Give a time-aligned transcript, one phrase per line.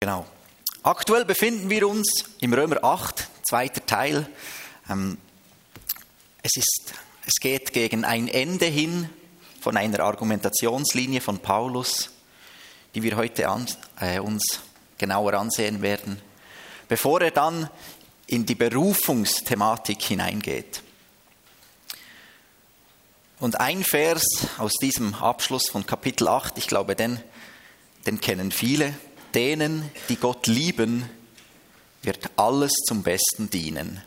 [0.00, 0.26] Genau.
[0.82, 4.28] Aktuell befinden wir uns im Römer 8, zweiter Teil.
[4.90, 5.16] Ähm,
[6.42, 6.92] es, ist,
[7.24, 9.08] es geht gegen ein Ende hin
[9.58, 12.10] von einer Argumentationslinie von Paulus,
[12.94, 13.66] die wir heute an,
[13.98, 14.60] äh, uns
[14.98, 16.20] genauer ansehen werden,
[16.88, 17.70] bevor er dann
[18.26, 20.82] in die Berufungsthematik hineingeht.
[23.40, 24.26] Und ein Vers
[24.58, 27.18] aus diesem Abschluss von Kapitel 8, ich glaube, den,
[28.04, 28.94] den kennen viele,
[29.34, 31.08] denen, die Gott lieben,
[32.02, 34.02] wird alles zum Besten dienen.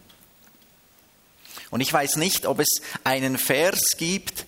[1.70, 4.46] Und ich weiß nicht, ob es einen Vers gibt,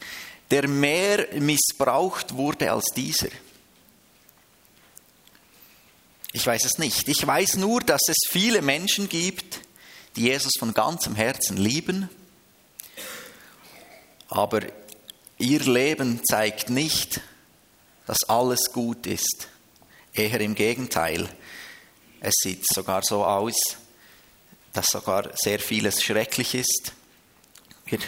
[0.49, 3.29] der mehr missbraucht wurde als dieser.
[6.33, 7.07] Ich weiß es nicht.
[7.09, 9.59] Ich weiß nur, dass es viele Menschen gibt,
[10.15, 12.09] die Jesus von ganzem Herzen lieben,
[14.27, 14.61] aber
[15.37, 17.19] ihr Leben zeigt nicht,
[18.07, 19.49] dass alles gut ist.
[20.13, 21.29] Eher im Gegenteil.
[22.19, 23.55] Es sieht sogar so aus,
[24.73, 26.93] dass sogar sehr vieles schrecklich ist.
[27.85, 27.99] Wir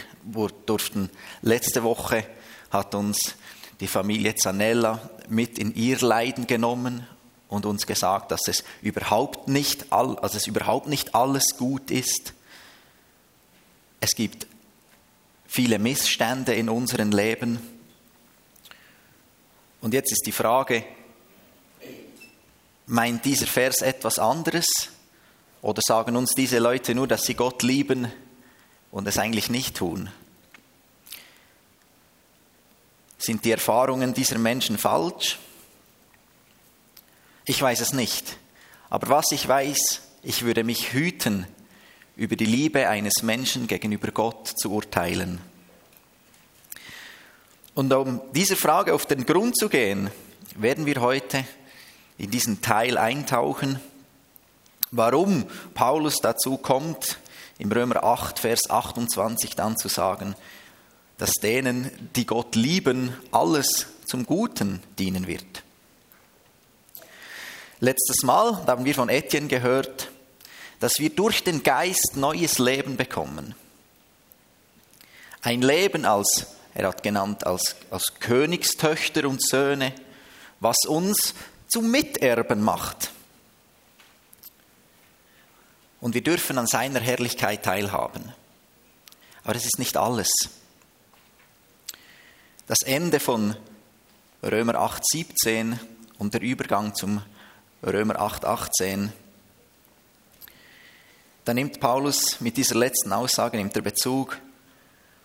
[0.66, 1.10] durften
[1.42, 2.26] letzte Woche
[2.70, 3.34] hat uns
[3.80, 7.06] die Familie Zanella mit in ihr Leiden genommen
[7.48, 12.34] und uns gesagt, dass es überhaupt nicht, all, also es überhaupt nicht alles gut ist.
[14.00, 14.46] Es gibt
[15.46, 17.58] viele Missstände in unserem Leben.
[19.80, 20.84] Und jetzt ist die Frage,
[22.86, 24.66] meint dieser Vers etwas anderes?
[25.62, 28.12] Oder sagen uns diese Leute nur, dass sie Gott lieben
[28.90, 30.10] und es eigentlich nicht tun?
[33.18, 35.38] Sind die Erfahrungen dieser Menschen falsch?
[37.46, 38.36] Ich weiß es nicht.
[38.90, 41.46] Aber was ich weiß, ich würde mich hüten,
[42.16, 45.40] über die Liebe eines Menschen gegenüber Gott zu urteilen.
[47.74, 50.10] Und um dieser Frage auf den Grund zu gehen,
[50.54, 51.44] werden wir heute
[52.18, 53.80] in diesen Teil eintauchen,
[54.90, 57.18] warum Paulus dazu kommt,
[57.58, 60.34] im Römer 8, Vers 28 dann zu sagen,
[61.18, 65.62] dass denen, die Gott lieben, alles zum Guten dienen wird.
[67.80, 70.10] Letztes Mal haben wir von Etienne gehört,
[70.80, 73.54] dass wir durch den Geist neues Leben bekommen.
[75.42, 79.92] Ein Leben als, er hat genannt, als, als Königstöchter und Söhne,
[80.60, 81.34] was uns
[81.74, 83.10] zu Miterben macht.
[86.00, 88.32] Und wir dürfen an seiner Herrlichkeit teilhaben.
[89.42, 90.30] Aber es ist nicht alles.
[92.68, 93.56] Das Ende von
[94.40, 95.80] Römer 8, 17
[96.18, 97.22] und der Übergang zum
[97.84, 99.12] Römer 8, 18.
[101.44, 104.38] Da nimmt Paulus mit dieser letzten Aussage nimmt er Bezug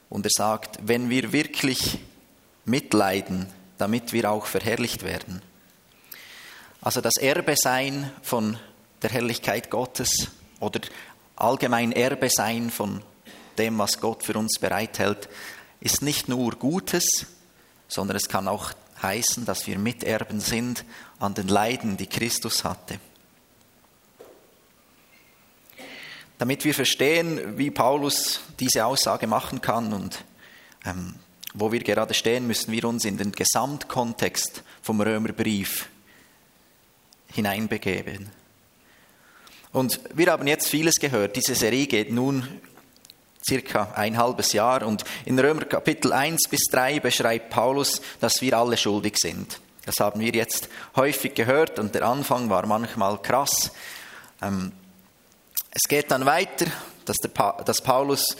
[0.10, 2.00] und er sagt, wenn wir wirklich
[2.66, 3.46] mitleiden,
[3.78, 5.44] damit wir auch verherrlicht werden.
[6.82, 8.58] Also das Erbe sein von
[9.02, 10.30] der Herrlichkeit Gottes
[10.62, 10.80] oder
[11.36, 13.02] allgemein Erbe sein von
[13.58, 15.28] dem, was Gott für uns bereithält,
[15.82, 17.26] ist nicht nur Gutes,
[17.90, 20.86] sondern es kann auch heißen, dass wir Miterben sind
[21.20, 23.00] an den Leiden, die Christus hatte.
[26.38, 30.24] Damit wir verstehen, wie Paulus diese Aussage machen kann und
[30.86, 31.16] ähm,
[31.54, 35.90] wo wir gerade stehen, müssen wir uns in den Gesamtkontext vom Römerbrief
[37.34, 38.30] hineinbegeben.
[39.72, 41.36] Und wir haben jetzt vieles gehört.
[41.36, 42.48] Diese Serie geht nun
[43.48, 44.84] circa ein halbes Jahr.
[44.84, 49.60] Und in Römer Kapitel 1 bis 3 beschreibt Paulus, dass wir alle schuldig sind.
[49.86, 53.72] Das haben wir jetzt häufig gehört und der Anfang war manchmal krass.
[54.42, 54.72] Ähm,
[55.72, 56.66] es geht dann weiter,
[57.06, 58.38] dass, pa dass Paulus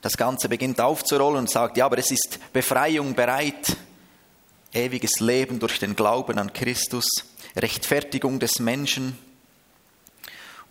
[0.00, 3.76] das Ganze beginnt aufzurollen und sagt, ja, aber es ist Befreiung bereit,
[4.72, 7.06] ewiges Leben durch den Glauben an Christus,
[7.56, 9.18] Rechtfertigung des Menschen.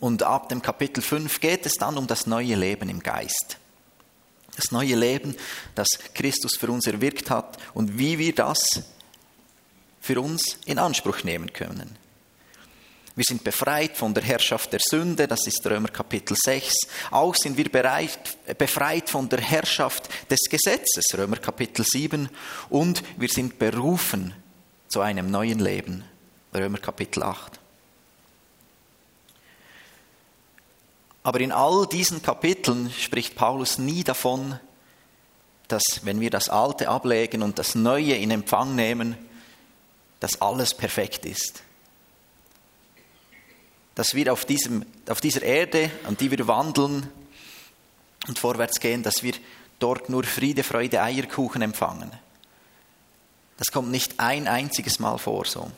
[0.00, 3.58] Und ab dem Kapitel 5 geht es dann um das neue Leben im Geist.
[4.56, 5.36] Das neue Leben,
[5.74, 8.82] das Christus für uns erwirkt hat und wie wir das
[10.00, 11.96] für uns in Anspruch nehmen können.
[13.14, 16.72] Wir sind befreit von der Herrschaft der Sünde, das ist Römer Kapitel 6.
[17.10, 18.18] Auch sind wir bereit,
[18.56, 22.30] befreit von der Herrschaft des Gesetzes, Römer Kapitel 7.
[22.70, 24.34] Und wir sind berufen
[24.88, 26.04] zu einem neuen Leben,
[26.54, 27.58] Römer Kapitel 8.
[31.22, 34.58] Aber in all diesen Kapiteln spricht Paulus nie davon,
[35.68, 39.16] dass wenn wir das Alte ablegen und das Neue in Empfang nehmen,
[40.20, 41.62] dass alles perfekt ist.
[43.94, 47.10] Dass wir auf, diesem, auf dieser Erde, an die wir wandeln
[48.28, 49.34] und vorwärts gehen, dass wir
[49.78, 52.10] dort nur Friede, Freude, Eierkuchen empfangen.
[53.58, 55.70] Das kommt nicht ein einziges Mal vor so.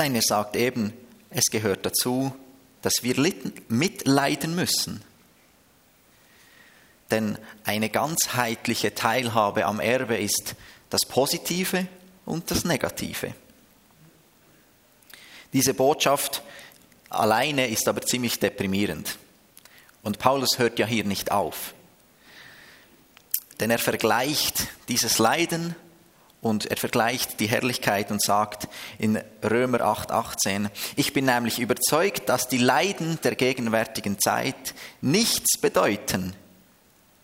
[0.00, 0.94] Nein, er sagt eben,
[1.28, 2.34] es gehört dazu,
[2.80, 3.16] dass wir
[3.68, 5.04] mitleiden müssen.
[7.10, 10.54] Denn eine ganzheitliche Teilhabe am Erbe ist
[10.88, 11.86] das Positive
[12.24, 13.34] und das Negative.
[15.52, 16.44] Diese Botschaft
[17.10, 19.18] alleine ist aber ziemlich deprimierend.
[20.02, 21.74] Und Paulus hört ja hier nicht auf.
[23.60, 25.76] Denn er vergleicht dieses Leiden
[26.42, 32.48] und er vergleicht die Herrlichkeit und sagt in Römer 8:18, ich bin nämlich überzeugt, dass
[32.48, 36.34] die Leiden der gegenwärtigen Zeit nichts bedeuten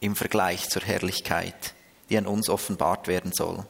[0.00, 1.74] im Vergleich zur Herrlichkeit,
[2.10, 3.64] die an uns offenbart werden soll.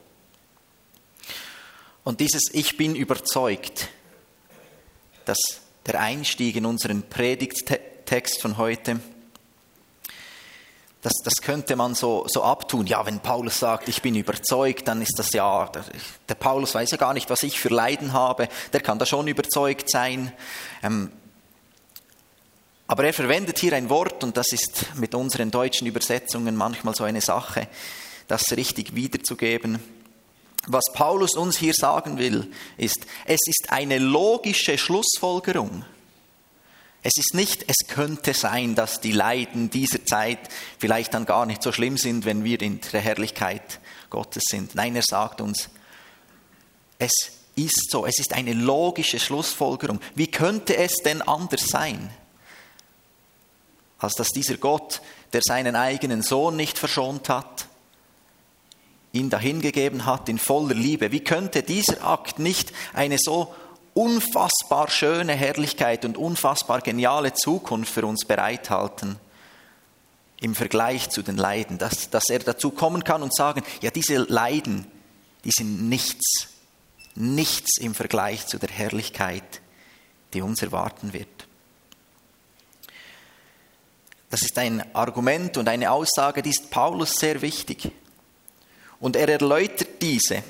[2.02, 3.88] Und dieses Ich bin überzeugt,
[5.24, 5.38] dass
[5.86, 9.00] der Einstieg in unseren Predigttext von heute,
[11.06, 12.88] das, das könnte man so, so abtun.
[12.88, 15.84] Ja, wenn Paulus sagt, ich bin überzeugt, dann ist das ja, der,
[16.28, 19.28] der Paulus weiß ja gar nicht, was ich für Leiden habe, der kann da schon
[19.28, 20.32] überzeugt sein.
[20.82, 21.12] Ähm,
[22.88, 27.04] aber er verwendet hier ein Wort, und das ist mit unseren deutschen Übersetzungen manchmal so
[27.04, 27.68] eine Sache,
[28.26, 29.78] das richtig wiederzugeben.
[30.66, 35.84] Was Paulus uns hier sagen will, ist, es ist eine logische Schlussfolgerung.
[37.06, 40.40] Es ist nicht, es könnte sein, dass die Leiden dieser Zeit
[40.80, 43.78] vielleicht dann gar nicht so schlimm sind, wenn wir in der Herrlichkeit
[44.10, 44.74] Gottes sind.
[44.74, 45.68] Nein, er sagt uns,
[46.98, 47.12] es
[47.54, 50.00] ist so, es ist eine logische Schlussfolgerung.
[50.16, 52.10] Wie könnte es denn anders sein?
[53.98, 55.00] als dass dieser Gott,
[55.32, 57.66] der seinen eigenen Sohn nicht verschont hat,
[59.12, 61.12] ihn dahingegeben hat in voller Liebe.
[61.12, 63.54] Wie könnte dieser Akt nicht eine so
[63.96, 69.18] unfassbar schöne Herrlichkeit und unfassbar geniale Zukunft für uns bereithalten
[70.38, 74.16] im Vergleich zu den Leiden, dass, dass er dazu kommen kann und sagen, ja, diese
[74.16, 74.86] Leiden,
[75.44, 76.48] die sind nichts,
[77.14, 79.62] nichts im Vergleich zu der Herrlichkeit,
[80.34, 81.48] die uns erwarten wird.
[84.28, 87.90] Das ist ein Argument und eine Aussage, die ist Paulus sehr wichtig.
[89.00, 90.42] Und er erläutert diese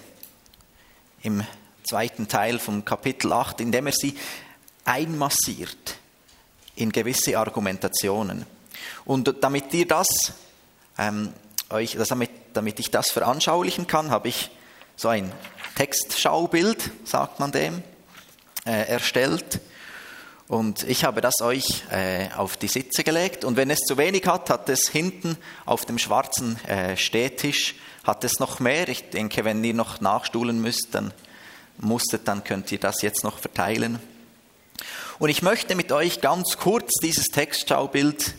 [1.22, 1.44] im
[1.86, 4.16] zweiten Teil vom Kapitel 8, indem er sie
[4.84, 5.96] einmassiert
[6.74, 8.44] in gewisse Argumentationen.
[9.04, 10.06] Und damit ihr das,
[10.98, 11.32] ähm,
[11.70, 14.50] euch, damit, damit ich das veranschaulichen kann, habe ich
[14.96, 15.32] so ein
[15.74, 17.82] Textschaubild, sagt man dem,
[18.64, 19.60] äh, erstellt.
[20.48, 23.44] Und ich habe das euch äh, auf die Sitze gelegt.
[23.44, 27.74] Und wenn es zu wenig hat, hat es hinten auf dem schwarzen äh, Stehtisch
[28.04, 28.88] hat es noch mehr.
[28.88, 31.12] Ich denke, wenn ihr noch nachstuhlen müsst, dann
[31.78, 33.98] musstet, dann könnt ihr das jetzt noch verteilen.
[35.18, 38.34] Und ich möchte mit euch ganz kurz dieses Textschaubild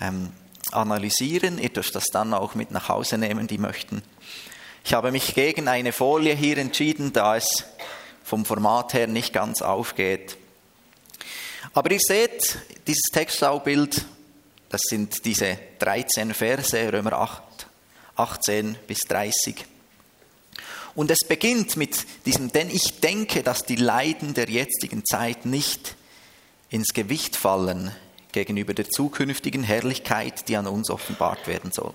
[0.00, 0.32] ähm,
[0.70, 1.58] analysieren.
[1.58, 4.02] Ihr dürft das dann auch mit nach Hause nehmen, die möchten.
[4.84, 7.64] Ich habe mich gegen eine Folie hier entschieden, da es
[8.24, 10.36] vom Format her nicht ganz aufgeht.
[11.74, 14.04] Aber ihr seht, dieses Textschaubild,
[14.68, 17.42] das sind diese 13 Verse, Römer 8,
[18.16, 19.66] 18 bis 30.
[20.94, 25.96] Und es beginnt mit diesem, denn ich denke, dass die Leiden der jetzigen Zeit nicht
[26.68, 27.92] ins Gewicht fallen
[28.32, 31.94] gegenüber der zukünftigen Herrlichkeit, die an uns offenbart werden soll.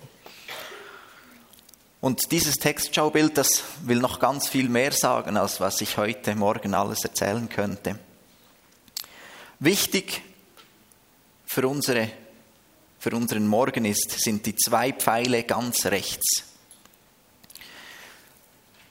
[1.99, 6.73] Und dieses Textschaubild, das will noch ganz viel mehr sagen, als was ich heute Morgen
[6.75, 7.97] alles erzählen könnte.
[9.59, 10.21] Wichtig
[11.45, 12.11] für, unsere,
[12.99, 16.43] für unseren Morgen ist, sind die zwei Pfeile ganz rechts.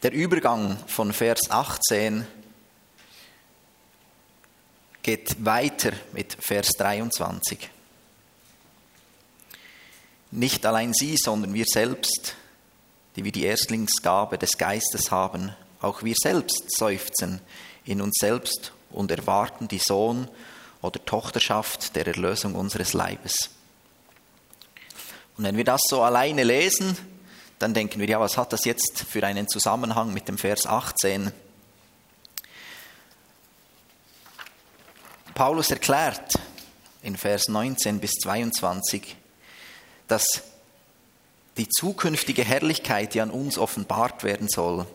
[0.03, 2.27] Der Übergang von Vers 18
[5.03, 7.71] geht weiter mit Vers 23.
[10.33, 12.37] Nicht allein sie, sondern wir selbst,
[13.17, 17.41] die wir die Erstlingsgabe des Geistes haben, auch wir selbst seufzen
[17.87, 20.29] in uns selbst und erwarten die Sohn
[20.83, 23.49] oder Tochterschaft der Erlösung unseres Leibes.
[25.39, 27.16] Und wenn wir das so alleine lesen,
[27.59, 31.33] dann denken wir, ja, was hat das jetzt für einen Zusammenhang mit dem Vers 18?
[35.35, 36.35] Paulus erklärt
[37.03, 39.17] in Vers 19 bis 22,
[40.09, 40.43] dass
[41.57, 44.87] die zukünftige Herrlichkeit, die an uns offenbart werden soll,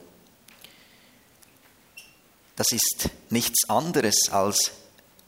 [2.56, 4.72] das ist nichts anderes als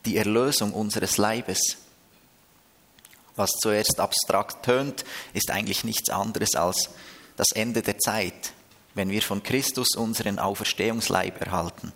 [0.06, 1.78] die Erlösung unseres Leibes.
[3.36, 6.90] Was zuerst abstrakt tönt, ist eigentlich nichts anderes als
[7.36, 8.54] das Ende der Zeit,
[8.94, 11.92] wenn wir von Christus unseren Auferstehungsleib erhalten.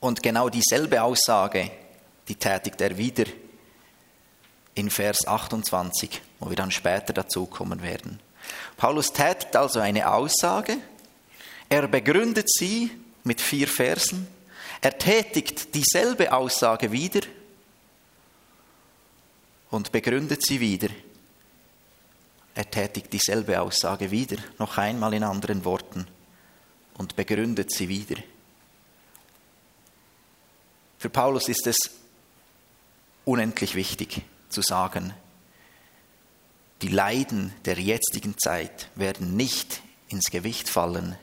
[0.00, 1.70] Und genau dieselbe Aussage,
[2.28, 3.24] die tätigt er wieder
[4.74, 8.20] in Vers 28, wo wir dann später dazu kommen werden.
[8.76, 10.76] Paulus tätigt also eine Aussage,
[11.68, 12.90] er begründet sie
[13.24, 14.28] mit vier Versen.
[14.80, 17.20] Er tätigt dieselbe Aussage wieder
[19.70, 20.88] und begründet sie wieder.
[22.56, 26.06] Er tätigt dieselbe Aussage wieder, noch einmal in anderen Worten,
[26.94, 28.16] und begründet sie wieder.
[30.98, 31.76] Für Paulus ist es
[33.26, 35.12] unendlich wichtig zu sagen,
[36.80, 41.18] die Leiden der jetzigen Zeit werden nicht ins Gewicht fallen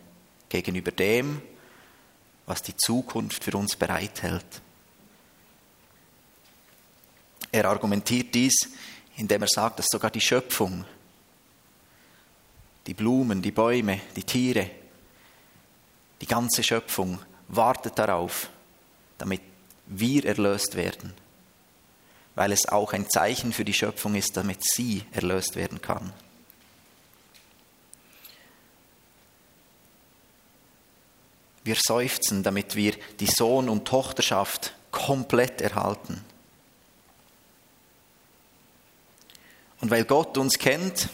[0.49, 1.41] gegenüber dem,
[2.45, 4.61] was die Zukunft für uns bereithält.
[7.51, 8.69] Er argumentiert dies,
[9.17, 10.85] indem er sagt, dass sogar die Schöpfung,
[12.87, 14.69] die Blumen, die Bäume, die Tiere,
[16.21, 18.49] die ganze Schöpfung wartet darauf,
[19.17, 19.41] damit
[19.87, 21.13] wir erlöst werden,
[22.35, 26.13] weil es auch ein Zeichen für die Schöpfung ist, damit sie erlöst werden kann.
[31.63, 36.23] Wir seufzen, damit wir die Sohn- und Tochterschaft komplett erhalten.
[39.79, 41.09] Und weil Gott uns kennt,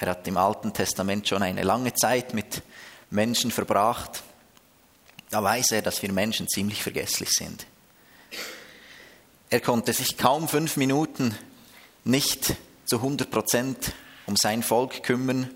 [0.00, 2.62] er hat im Alten Testament schon eine lange Zeit mit
[3.10, 4.22] Menschen verbracht,
[5.30, 7.66] da weiß er, dass wir Menschen ziemlich vergesslich sind.
[9.50, 11.36] Er konnte sich kaum fünf Minuten
[12.04, 12.54] nicht
[12.86, 13.92] zu 100 Prozent
[14.26, 15.50] um sein Volk kümmern.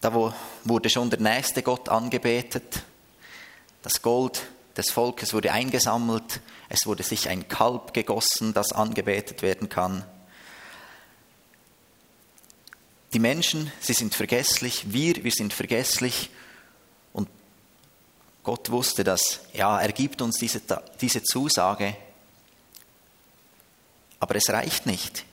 [0.00, 0.32] Da
[0.64, 2.82] wurde schon der nächste Gott angebetet.
[3.82, 6.40] Das Gold des Volkes wurde eingesammelt.
[6.68, 10.04] Es wurde sich ein Kalb gegossen, das angebetet werden kann.
[13.16, 16.28] Die Menschen, sie sind vergesslich, wir, wir sind vergesslich.
[17.14, 17.30] Und
[18.42, 20.60] Gott wusste das, ja, er gibt uns diese,
[21.00, 21.96] diese Zusage,
[24.20, 25.24] aber es reicht nicht.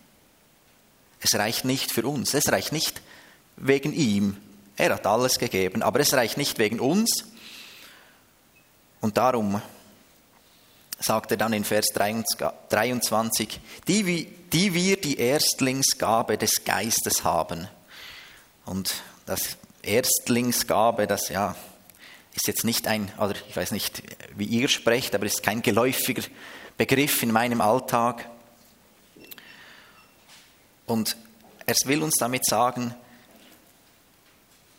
[1.19, 3.01] Es reicht nicht für uns, es reicht nicht
[3.57, 4.37] wegen ihm.
[4.77, 7.25] Er hat alles gegeben, aber es reicht nicht wegen uns.
[9.01, 9.61] Und darum
[11.03, 17.67] sagt er dann in Vers 23, die, die wir die Erstlingsgabe des Geistes haben.
[18.65, 18.93] Und
[19.25, 21.55] das Erstlingsgabe, das ja,
[22.33, 24.01] ist jetzt nicht ein, oder ich weiß nicht,
[24.35, 26.23] wie ihr sprecht, aber ist kein geläufiger
[26.77, 28.29] Begriff in meinem Alltag.
[30.85, 31.17] Und
[31.65, 32.95] er will uns damit sagen,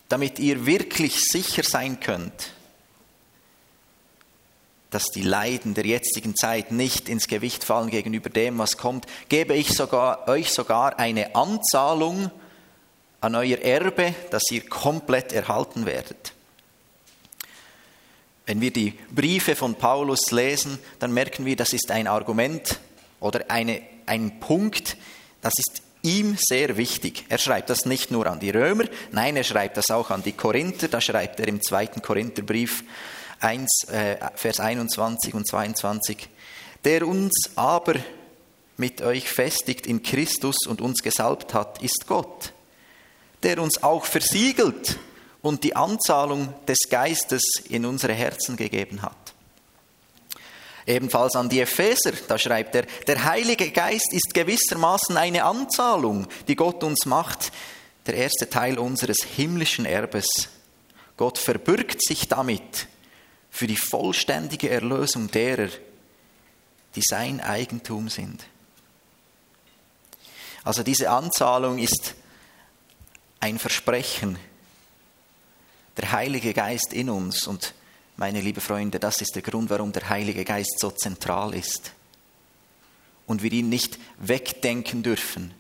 [0.09, 2.53] damit ihr wirklich sicher sein könnt,
[4.95, 9.55] dass die Leiden der jetzigen Zeit nicht ins Gewicht fallen gegenüber dem, was kommt, gebe
[9.55, 12.31] ich sogar, euch sogar eine Anzahlung
[13.21, 16.33] an euer Erbe, dass ihr komplett erhalten werdet.
[18.47, 22.79] Wenn wir die Briefe von Paulus lesen, dann merken wir, das ist ein Argument
[23.19, 24.97] oder eine, ein Punkt,
[25.41, 27.25] das ist ihm sehr wichtig.
[27.31, 30.33] Er schreibt das nicht nur an die Römer, nein, er schreibt das auch an die
[30.33, 32.85] Korinther, da schreibt er im zweiten Korintherbrief,
[33.41, 36.29] 1, äh, Vers 21 und 22.
[36.85, 37.95] Der uns aber
[38.77, 42.53] mit euch festigt in Christus und uns gesalbt hat, ist Gott,
[43.43, 44.99] der uns auch versiegelt
[45.43, 49.35] und die Anzahlung des Geistes in unsere Herzen gegeben hat.
[50.87, 56.57] Ebenfalls an die Epheser, da schreibt er, der Heilige Geist ist gewissermaßen eine Anzahlung, die
[56.57, 57.53] Gott uns macht,
[58.07, 60.27] der erste Teil unseres himmlischen Erbes.
[61.17, 62.87] Gott verbürgt sich damit
[63.55, 65.69] für die vollständige Erlösung derer,
[66.97, 68.45] die sein Eigentum sind.
[70.65, 72.17] Also diese Anzahlung ist
[73.39, 74.41] ein Versprechen.
[75.97, 77.75] Der Heilige Geist in uns und
[78.17, 81.93] meine liebe Freunde, das ist der Grund, warum der Heilige Geist so zentral ist
[83.29, 85.55] und wir ihn nicht wegdenken dürfen.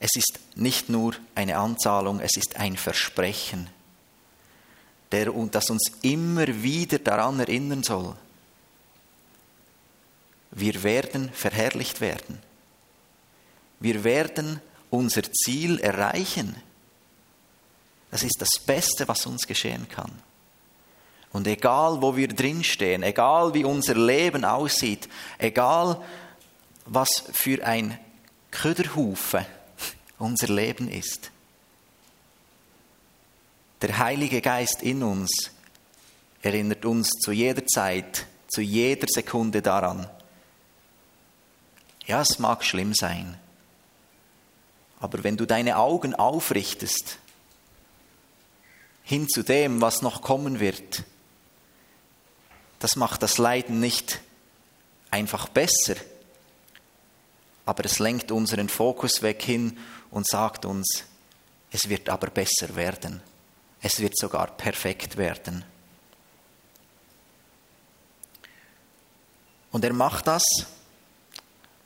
[0.00, 3.70] Es ist nicht nur eine Anzahlung, es ist ein Versprechen
[5.16, 8.14] der, das uns immer wieder daran erinnern soll,
[10.50, 12.38] wir werden verherrlicht werden.
[13.80, 16.56] Wir werden unser Ziel erreichen.
[18.10, 20.12] Das ist das Beste, was uns geschehen kann.
[21.32, 25.08] Und egal, wo wir drinstehen, egal wie unser Leben aussieht,
[25.38, 26.02] egal
[26.86, 27.98] was für ein
[28.50, 29.44] Köderhufe
[30.18, 31.30] unser Leben ist,
[33.82, 35.50] der Heilige Geist in uns
[36.42, 40.08] erinnert uns zu jeder Zeit, zu jeder Sekunde daran.
[42.06, 43.36] Ja, es mag schlimm sein,
[45.00, 47.18] aber wenn du deine Augen aufrichtest
[49.02, 51.04] hin zu dem, was noch kommen wird,
[52.78, 54.20] das macht das Leiden nicht
[55.10, 55.96] einfach besser,
[57.66, 59.76] aber es lenkt unseren Fokus weg hin
[60.10, 61.04] und sagt uns,
[61.72, 63.20] es wird aber besser werden
[63.82, 65.64] Es wird sogar perfekt werden.
[69.70, 70.44] Und er macht das,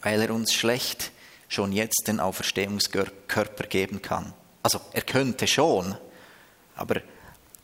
[0.02, 1.10] weil er uns schlecht
[1.48, 4.32] schon jetzt den Auferstehungskörper geben kann.
[4.62, 5.96] Also er könnte schon,
[6.76, 7.02] aber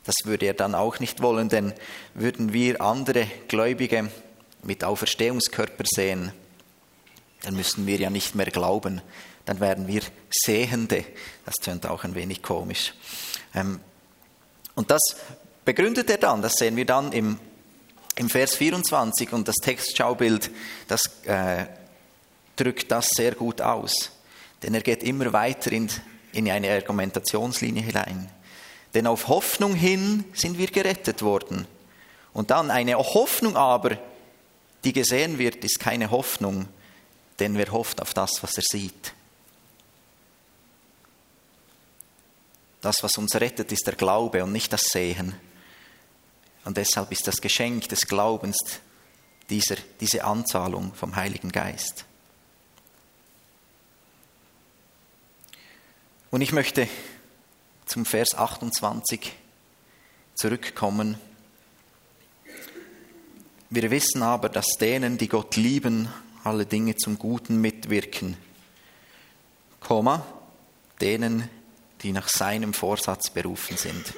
[0.03, 1.73] das würde er dann auch nicht wollen, denn
[2.13, 4.11] würden wir andere Gläubige
[4.63, 6.33] mit Auferstehungskörper sehen,
[7.43, 9.01] dann müssten wir ja nicht mehr glauben,
[9.45, 11.05] dann wären wir Sehende.
[11.45, 12.93] Das tönt auch ein wenig komisch.
[13.53, 13.79] Ähm,
[14.77, 15.01] und das
[15.65, 17.39] begründet er dann, das sehen wir dann im,
[18.15, 20.51] im Vers 24 und das Textschaubild,
[20.87, 21.65] das äh,
[22.55, 24.11] drückt das sehr gut aus.
[24.61, 25.89] Denn er geht immer weiter in,
[26.31, 28.29] in eine Argumentationslinie hinein.
[28.93, 31.65] Denn auf Hoffnung hin sind wir gerettet worden.
[32.31, 33.97] Und dann eine Hoffnung aber,
[34.83, 36.67] die gesehen wird, ist keine Hoffnung,
[37.39, 39.13] denn wer hofft auf das, was er sieht?
[42.81, 45.35] Das, was uns rettet, ist der Glaube und nicht das Sehen.
[46.63, 48.57] Und deshalb ist das Geschenk des Glaubens
[49.49, 52.05] dieser, diese Anzahlung vom Heiligen Geist.
[56.29, 56.89] Und ich möchte
[57.85, 59.31] zum Vers 28
[60.35, 61.17] zurückkommen.
[63.69, 66.09] Wir wissen aber, dass denen, die Gott lieben,
[66.43, 68.37] alle Dinge zum Guten mitwirken.
[69.79, 70.25] Komma,
[70.99, 71.49] denen,
[72.03, 74.13] die nach seinem Vorsatz berufen sind.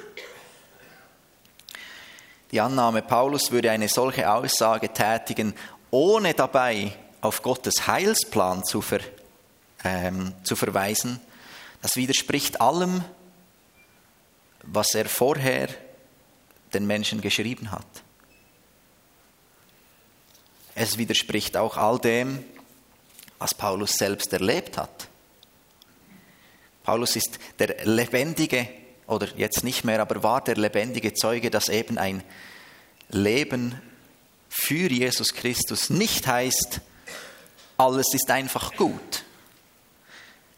[2.50, 5.54] Die Annahme, Paulus würde eine solche Aussage tätigen,
[5.90, 9.00] ohne dabei auf Gottes Heilsplan zu, ver,
[9.84, 11.20] ähm, zu verweisen,
[11.82, 13.04] das widerspricht allem,
[14.62, 15.68] was er vorher
[16.74, 17.86] den Menschen geschrieben hat.
[20.74, 22.44] Es widerspricht auch all dem,
[23.38, 25.08] was Paulus selbst erlebt hat.
[26.82, 28.68] Paulus ist der lebendige,
[29.06, 32.22] oder jetzt nicht mehr, aber war der lebendige Zeuge, dass eben ein
[33.08, 33.80] Leben
[34.48, 36.80] für Jesus Christus nicht heißt,
[37.76, 39.24] alles ist einfach gut.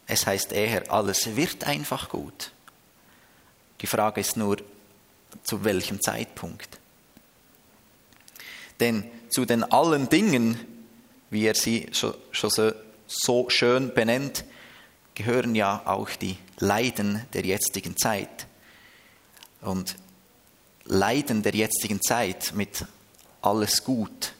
[0.07, 2.51] Es heißt eher, alles wird einfach gut.
[3.81, 4.57] Die Frage ist nur,
[5.43, 6.79] zu welchem Zeitpunkt.
[8.79, 10.59] Denn zu den allen Dingen,
[11.29, 12.73] wie er sie schon
[13.07, 14.43] so schön benennt,
[15.15, 18.47] gehören ja auch die Leiden der jetzigen Zeit.
[19.61, 19.95] Und
[20.85, 22.85] Leiden der jetzigen Zeit mit
[23.41, 24.33] alles gut,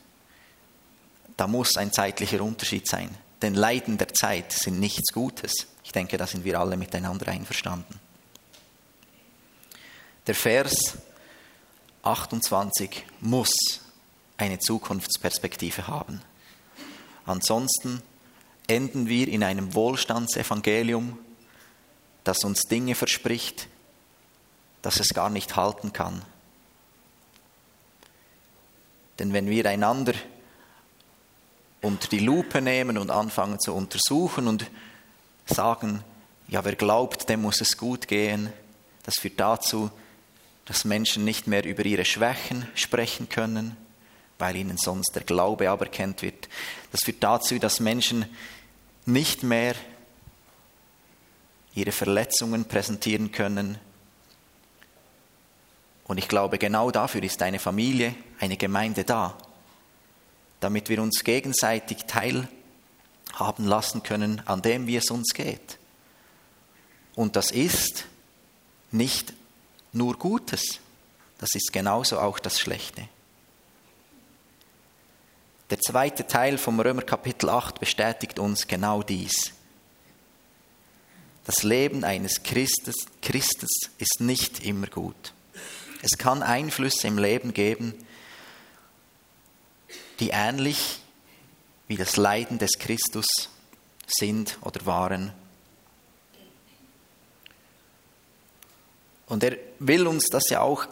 [1.38, 3.10] da muss ein zeitlicher Unterschied sein.
[3.42, 5.54] Denn Leiden der Zeit sind nichts Gutes.
[5.84, 8.00] Ich denke, da sind wir alle miteinander einverstanden.
[10.28, 10.98] Der Vers
[12.04, 13.52] 28 muss
[14.38, 16.22] eine Zukunftsperspektive haben.
[17.26, 18.02] Ansonsten
[18.68, 21.18] enden wir in einem Wohlstandsevangelium,
[22.24, 23.68] das uns Dinge verspricht,
[24.82, 26.22] das es gar nicht halten kann.
[29.20, 30.14] Denn wenn wir einander
[31.82, 34.70] unter die Lupe nehmen und anfangen zu untersuchen und
[35.46, 36.04] sagen,
[36.48, 38.52] ja, wer glaubt, dem muss es gut gehen,
[39.04, 39.92] das führt dazu,
[40.66, 43.76] dass Menschen nicht mehr über ihre Schwächen sprechen können,
[44.40, 46.50] weil ihnen sonst der Glaube aberkennt wird.
[46.92, 48.26] Das führt dazu, dass Menschen
[49.06, 49.76] nicht mehr
[51.76, 53.80] ihre Verletzungen präsentieren können.
[56.06, 59.38] Und ich glaube, genau dafür ist eine Familie, eine Gemeinde da,
[60.60, 65.80] damit wir uns gegenseitig teilhaben lassen können an dem, wie es uns geht.
[67.16, 68.06] Und das ist
[68.92, 69.34] nicht
[69.92, 70.80] nur Gutes,
[71.40, 73.08] das ist genauso auch das Schlechte.
[75.74, 79.54] Der zweite Teil vom Römer Kapitel 8 bestätigt uns genau dies.
[81.46, 85.34] Das Leben eines Christes, Christes ist nicht immer gut.
[86.04, 87.96] Es kann Einflüsse im Leben geben,
[90.20, 91.00] die ähnlich
[91.88, 93.26] wie das Leiden des Christus
[94.06, 95.34] sind oder waren.
[99.26, 100.86] Und er will uns das ja auch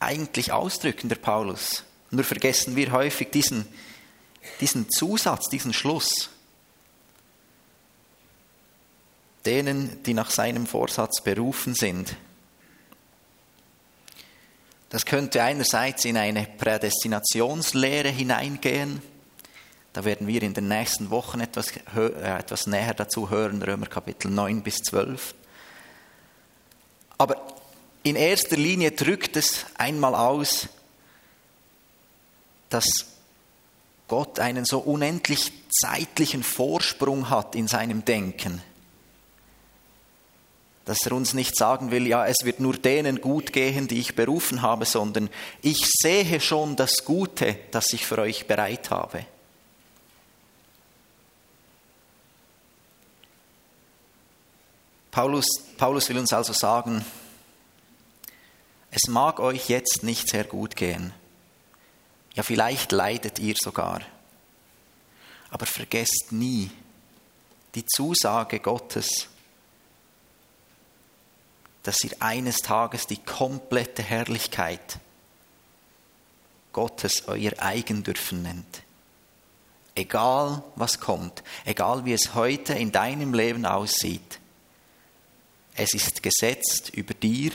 [0.00, 1.84] eigentlich ausdrücken, der Paulus.
[2.10, 3.66] Nur vergessen wir häufig diesen
[4.60, 6.30] diesen Zusatz, diesen Schluss.
[9.44, 12.16] Denen, die nach seinem Vorsatz berufen sind.
[14.88, 19.02] Das könnte einerseits in eine Prädestinationslehre hineingehen.
[19.92, 24.30] Da werden wir in den nächsten Wochen etwas, äh, etwas näher dazu hören, Römer Kapitel
[24.30, 25.34] 9 bis 12.
[27.18, 27.40] Aber
[28.02, 30.68] in erster Linie drückt es einmal aus,
[32.68, 33.06] dass
[34.08, 38.62] Gott einen so unendlich zeitlichen Vorsprung hat in seinem Denken.
[40.84, 44.14] dass er uns nicht sagen will, ja, es wird nur denen gut gehen, die ich
[44.14, 45.30] berufen habe, sondern
[45.62, 49.24] ich sehe schon das Gute, das ich für euch bereit habe.
[55.10, 55.46] Paulus,
[55.78, 57.04] Paulus will uns also sagen,
[58.90, 61.12] es mag euch jetzt nicht sehr gut gehen.
[62.34, 64.00] Ja, vielleicht leidet ihr sogar.
[65.50, 66.70] Aber vergesst nie
[67.74, 69.28] die Zusage Gottes,
[71.84, 74.98] dass ihr eines Tages die komplette Herrlichkeit
[76.72, 78.82] Gottes euer eigen dürfen nennt.
[79.94, 84.40] Egal was kommt, egal wie es heute in deinem Leben aussieht,
[85.76, 87.52] es ist gesetzt über dir,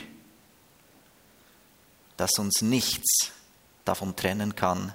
[2.16, 3.32] dass uns nichts
[3.90, 4.94] davon trennen kann,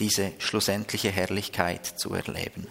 [0.00, 2.66] diese schlussendliche Herrlichkeit zu erleben.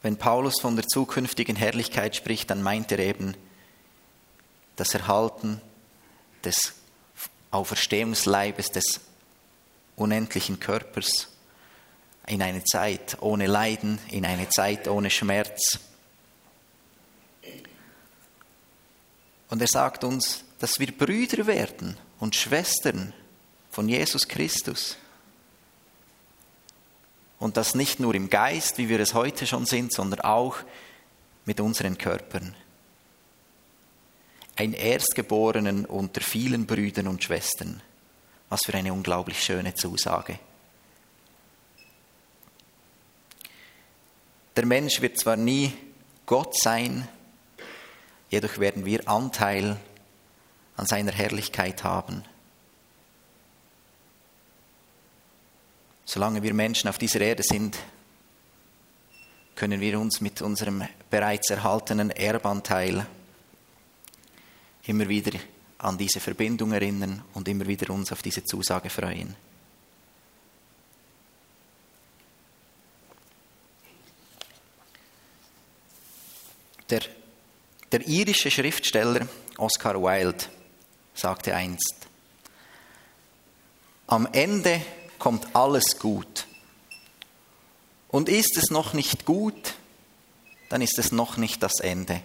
[0.00, 3.34] Wenn Paulus von der zukünftigen Herrlichkeit spricht, dann meint er eben
[4.76, 5.60] das Erhalten
[6.44, 6.74] des
[7.50, 9.00] Auferstehungsleibes, des
[9.96, 11.28] unendlichen Körpers
[12.28, 15.80] in eine Zeit ohne Leiden, in eine Zeit ohne Schmerz.
[19.52, 23.12] Und er sagt uns, dass wir Brüder werden und Schwestern
[23.70, 24.96] von Jesus Christus.
[27.38, 30.56] Und das nicht nur im Geist, wie wir es heute schon sind, sondern auch
[31.44, 32.54] mit unseren Körpern.
[34.56, 37.82] Ein Erstgeborenen unter vielen Brüdern und Schwestern.
[38.48, 40.38] Was für eine unglaublich schöne Zusage.
[44.56, 45.74] Der Mensch wird zwar nie
[46.24, 47.06] Gott sein,
[48.32, 49.78] jedoch werden wir Anteil
[50.76, 52.24] an seiner Herrlichkeit haben.
[56.06, 57.78] Solange wir Menschen auf dieser Erde sind,
[59.54, 63.06] können wir uns mit unserem bereits erhaltenen Erbanteil
[64.84, 65.38] immer wieder
[65.78, 69.36] an diese Verbindung erinnern und immer wieder uns auf diese Zusage freuen.
[76.88, 77.02] Der,
[77.92, 79.28] der irische Schriftsteller
[79.58, 80.44] Oscar Wilde
[81.14, 81.94] sagte einst,
[84.06, 84.80] am Ende
[85.18, 86.46] kommt alles gut.
[88.08, 89.74] Und ist es noch nicht gut,
[90.68, 92.20] dann ist es noch nicht das Ende.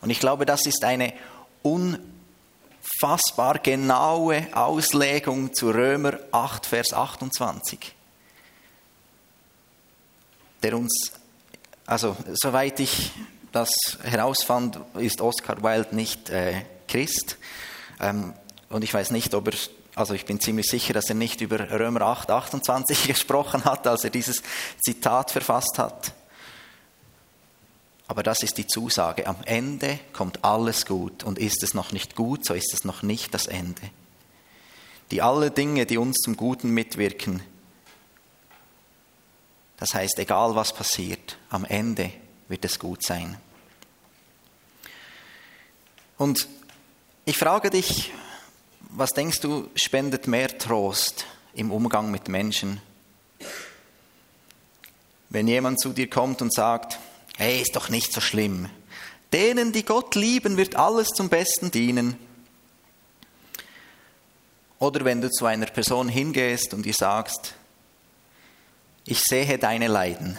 [0.00, 1.14] Und ich glaube, das ist eine
[1.62, 7.94] unfassbar genaue Auslegung zu Römer 8, Vers 28,
[10.62, 11.12] der uns,
[11.86, 13.12] also soweit ich
[13.52, 13.70] das
[14.02, 17.36] herausfand, ist Oscar Wilde nicht äh, Christ.
[18.00, 18.32] Ähm,
[18.68, 19.54] und ich weiß nicht, ob er
[19.94, 24.04] also ich bin ziemlich sicher, dass er nicht über Römer 8, 28 gesprochen hat, als
[24.04, 24.42] er dieses
[24.82, 26.14] Zitat verfasst hat.
[28.08, 29.26] Aber das ist die Zusage.
[29.26, 31.24] Am Ende kommt alles gut.
[31.24, 33.82] Und ist es noch nicht gut, so ist es noch nicht das Ende.
[35.10, 37.42] Die alle Dinge, die uns zum Guten mitwirken,
[39.76, 42.12] das heißt, egal was passiert, am Ende
[42.52, 43.38] wird es gut sein.
[46.18, 46.46] Und
[47.24, 48.12] ich frage dich,
[48.90, 52.82] was denkst du, spendet mehr Trost im Umgang mit Menschen?
[55.30, 56.98] Wenn jemand zu dir kommt und sagt,
[57.38, 58.68] hey, ist doch nicht so schlimm.
[59.32, 62.18] Denen, die Gott lieben, wird alles zum Besten dienen.
[64.78, 67.54] Oder wenn du zu einer Person hingehst und ihr sagst,
[69.06, 70.36] ich sehe deine Leiden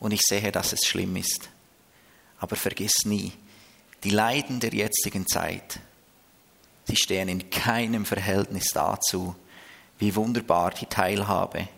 [0.00, 1.48] und ich sehe, dass es schlimm ist.
[2.38, 3.32] Aber vergiss nie,
[4.04, 5.80] die Leiden der jetzigen Zeit
[6.86, 9.34] Sie stehen in keinem Verhältnis dazu,
[9.98, 11.68] wie wunderbar die Teilhabe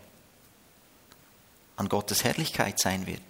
[1.77, 3.21] an Gottes Herrlichkeit sein wird.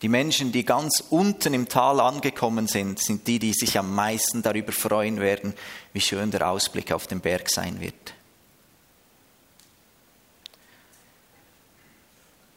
[0.00, 4.42] Die Menschen, die ganz unten im Tal angekommen sind, sind die, die sich am meisten
[4.42, 5.54] darüber freuen werden,
[5.92, 8.14] wie schön der Ausblick auf den Berg sein wird.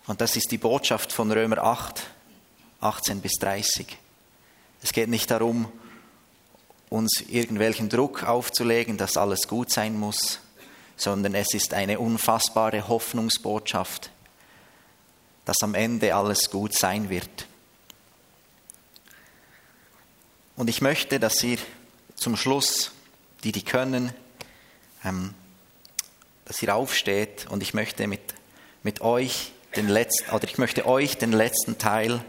[0.08, 2.04] Und das ist die Botschaft von Römer 8,
[2.80, 3.98] 18 bis 30.
[4.84, 5.72] Es geht nicht darum,
[6.90, 10.40] uns irgendwelchen Druck aufzulegen, dass alles gut sein muss,
[10.96, 14.12] sondern es ist eine unfassbare Hoffnungsbotschaft,
[15.44, 17.48] dass am Ende alles gut sein wird.
[20.56, 21.58] Und ich möchte, dass ihr
[22.16, 22.92] zum Schluss,
[23.44, 24.14] die die können,
[25.04, 25.34] ähm,
[26.46, 28.22] dass ihr aufsteht und ich möchte mit,
[28.84, 32.24] mit euch den letzten, oder ich möchte euch den letzten Teil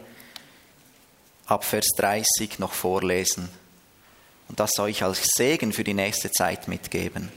[1.46, 3.48] ab Vers 30 noch vorlesen
[4.48, 7.30] und das ich als Segen für die nächste Zeit mitgeben.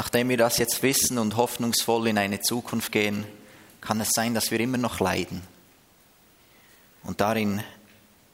[0.00, 3.26] nachdem wir das jetzt wissen und hoffnungsvoll in eine Zukunft gehen,
[3.82, 5.42] kann es sein, dass wir immer noch leiden.
[7.02, 7.62] Und darin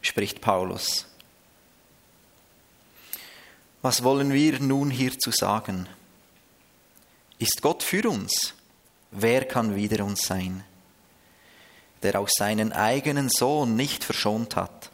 [0.01, 1.07] spricht Paulus.
[3.83, 5.88] Was wollen wir nun hierzu sagen?
[7.38, 8.55] Ist Gott für uns?
[9.11, 10.64] Wer kann wider uns sein?
[12.03, 14.90] Der auch seinen eigenen Sohn nicht verschont hat,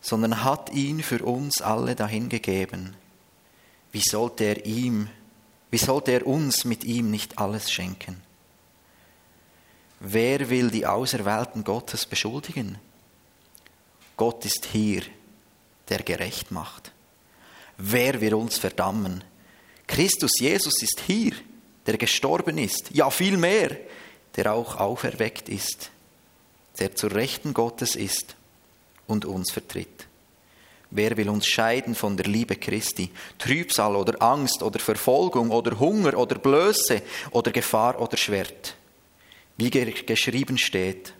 [0.00, 2.94] sondern hat ihn für uns alle dahingegeben.
[3.90, 5.08] Wie sollte er ihm,
[5.70, 8.22] wie sollte er uns mit ihm nicht alles schenken?
[10.00, 12.78] Wer will die Auserwählten Gottes beschuldigen?
[14.16, 15.02] Gott ist hier,
[15.88, 16.92] der gerecht macht.
[17.76, 19.24] Wer will uns verdammen?
[19.86, 21.32] Christus Jesus ist hier,
[21.86, 23.76] der gestorben ist, ja viel mehr,
[24.36, 25.90] der auch auferweckt ist,
[26.78, 28.36] der zur Rechten Gottes ist
[29.06, 30.06] und uns vertritt.
[30.90, 33.10] Wer will uns scheiden von der Liebe Christi?
[33.38, 38.76] Trübsal oder Angst oder Verfolgung oder Hunger oder Blöße oder Gefahr oder Schwert?
[39.56, 41.12] Wie geschrieben steht,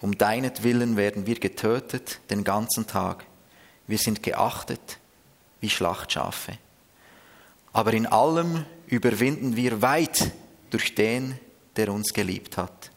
[0.00, 3.24] um deinetwillen werden wir getötet den ganzen Tag.
[3.86, 4.98] Wir sind geachtet
[5.60, 6.58] wie Schlachtschafe.
[7.72, 10.30] Aber in allem überwinden wir weit
[10.70, 11.38] durch den,
[11.76, 12.90] der uns geliebt hat.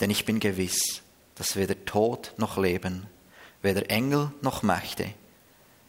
[0.00, 1.02] Denn ich bin gewiss,
[1.34, 3.06] dass weder Tod noch Leben,
[3.62, 5.14] weder Engel noch Mächte,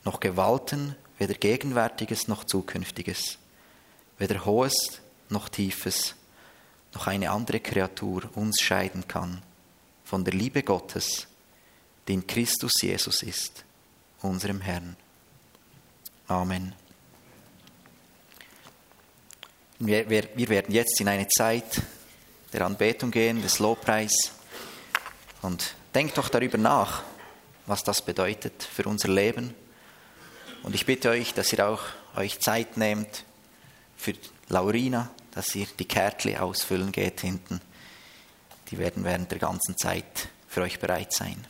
[0.04, 3.38] noch Gewalten, weder Gegenwärtiges noch Zukünftiges,
[4.18, 6.16] weder Hohes noch Tiefes,
[6.94, 9.42] noch eine andere Kreatur uns scheiden kann
[10.04, 11.28] von der Liebe Gottes,
[12.08, 13.64] die in Christus Jesus ist,
[14.22, 14.96] unserem Herrn.
[16.28, 16.74] Amen.
[19.80, 21.82] Wir, wir, werden jetzt in eine Zeit
[22.52, 24.12] der Anbetung gehen, des Lobpreis.
[25.42, 27.04] Und denkt doch darüber nach,
[27.66, 29.54] was das bedeutet für unser Leben.
[30.64, 31.82] Und ich bitte euch, dass ihr auch
[32.16, 33.24] euch Zeit nehmt
[33.96, 34.14] für
[34.50, 37.62] Laurina, dass ihr die Kärtchen ausfüllen geht hinten.
[38.72, 41.48] Die werden während der ganzen Zeit für euch bereit sein.